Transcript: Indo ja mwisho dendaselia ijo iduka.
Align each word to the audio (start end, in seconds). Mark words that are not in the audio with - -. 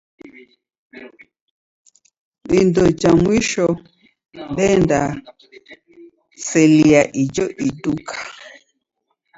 Indo 2.59 2.83
ja 3.01 3.11
mwisho 3.21 3.67
dendaselia 4.55 7.01
ijo 7.23 7.45
iduka. 7.67 8.17